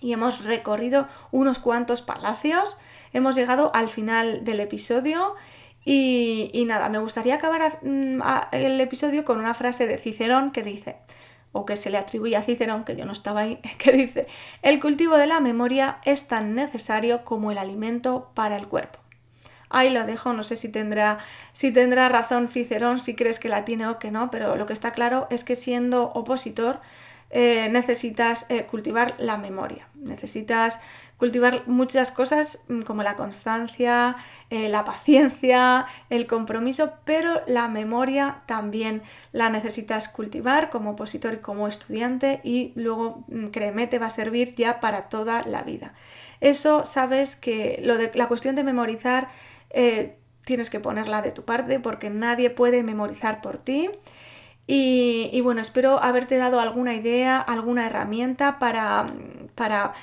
[0.00, 2.76] y hemos recorrido unos cuantos palacios,
[3.12, 5.34] hemos llegado al final del episodio
[5.84, 8.20] y, nada, me gustaría acabar mm,
[8.52, 10.98] el episodio con una frase de Cicerón que dice,
[11.52, 14.26] o que se le atribuye a Cicerón, que yo no estaba ahí, que dice,
[14.62, 18.98] el cultivo de la memoria es tan necesario como el alimento para el cuerpo.
[19.70, 21.18] Ahí lo dejo, no sé si tendrá,
[21.52, 24.72] si tendrá razón Cicerón, si crees que la tiene o que no, pero lo que
[24.72, 26.80] está claro es que siendo opositor
[27.30, 30.80] eh, necesitas eh, cultivar la memoria, necesitas
[31.18, 34.16] cultivar muchas cosas mm, como la constancia,
[34.50, 39.02] eh, la paciencia, el compromiso, pero la memoria también
[39.32, 44.10] la necesitas cultivar como opositor y como estudiante y luego, mm, créeme, te va a
[44.10, 45.92] servir ya para toda la vida.
[46.40, 49.28] Eso sabes que lo de, la cuestión de memorizar
[49.70, 53.90] eh, tienes que ponerla de tu parte porque nadie puede memorizar por ti.
[54.68, 59.06] Y, y, bueno, espero haberte dado alguna idea, alguna herramienta para,
[59.54, 59.94] para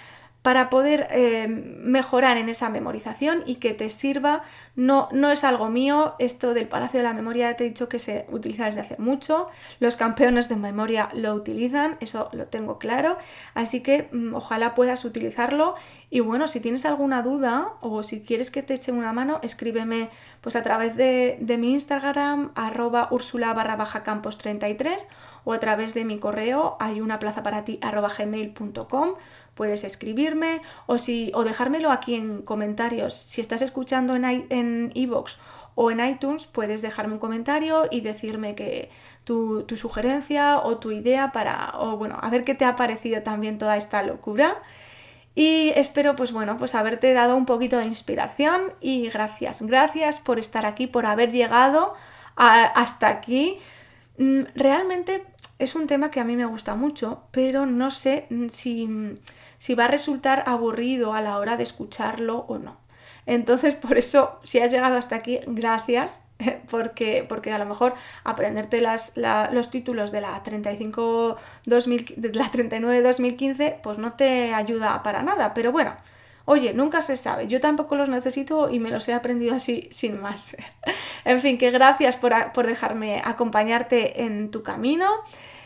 [0.46, 4.44] para poder eh, mejorar en esa memorización y que te sirva.
[4.76, 7.98] No, no es algo mío, esto del Palacio de la Memoria te he dicho que
[7.98, 9.48] se utiliza desde hace mucho,
[9.80, 13.18] los campeones de memoria lo utilizan, eso lo tengo claro,
[13.56, 15.74] así que mm, ojalá puedas utilizarlo
[16.10, 20.10] y bueno, si tienes alguna duda o si quieres que te eche una mano, escríbeme
[20.42, 25.08] pues a través de, mi Instagram, arroba ursula barra baja campos 33
[25.44, 27.80] o a través de mi correo, hay una plaza para ti
[29.56, 33.14] puedes escribirme o, si, o dejármelo aquí en comentarios.
[33.14, 35.38] Si estás escuchando en iVoox
[35.76, 38.90] o en iTunes, puedes dejarme un comentario y decirme que
[39.26, 43.58] tu, sugerencia o tu idea para, o bueno, a ver qué te ha parecido también
[43.58, 44.62] toda esta locura.
[45.36, 50.40] Y espero, pues bueno, pues haberte dado un poquito de inspiración y gracias, gracias por
[50.40, 51.94] estar aquí, por haber llegado
[52.38, 53.58] hasta aquí.
[54.18, 55.26] Mm, realmente
[55.60, 58.88] es un tema que a mí me gusta mucho, pero no sé si
[59.66, 62.78] si va a resultar aburrido a la hora de escucharlo o no.
[63.26, 66.22] Entonces, por eso, si has llegado hasta aquí, gracias,
[66.70, 69.14] porque, porque a lo mejor aprenderte las,
[69.52, 71.36] los títulos de la 35
[71.66, 75.56] de la 39 2015, pues no te ayuda para nada.
[75.56, 75.96] Pero bueno,
[76.46, 77.48] oye, nunca se sabe.
[77.48, 80.56] Yo tampoco los necesito y me los he aprendido así sin más.
[81.26, 85.10] en fin, que gracias por, por dejarme acompañarte en tu camino.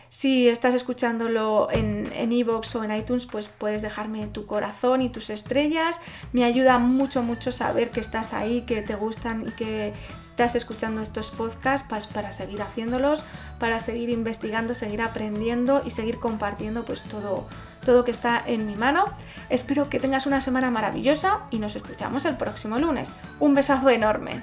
[0.09, 5.29] Si estás escuchándolo en Evox o en iTunes, pues puedes dejarme tu corazón y tus
[5.29, 5.99] estrellas.
[6.33, 11.01] Me ayuda mucho, mucho saber que estás ahí, que te gustan y que estás escuchando
[11.01, 13.23] estos podcasts pues, para seguir haciéndolos,
[13.59, 17.47] para seguir investigando, seguir aprendiendo y seguir compartiendo pues todo,
[17.85, 19.05] todo que está en mi mano.
[19.49, 23.13] Espero que tengas una semana maravillosa y nos escuchamos el próximo lunes.
[23.39, 24.41] Un besazo enorme.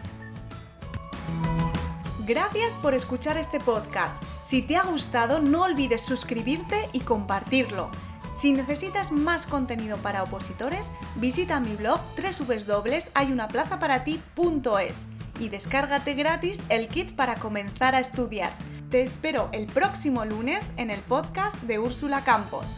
[2.27, 4.21] Gracias por escuchar este podcast.
[4.45, 7.89] Si te ha gustado, no olvides suscribirte y compartirlo.
[8.35, 15.07] Si necesitas más contenido para opositores, visita mi blog www.hayunaplazaparati.es
[15.39, 18.51] y descárgate gratis el kit para comenzar a estudiar.
[18.91, 22.75] Te espero el próximo lunes en el podcast de Úrsula Campos.